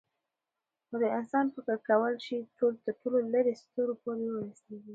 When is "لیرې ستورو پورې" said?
3.31-4.25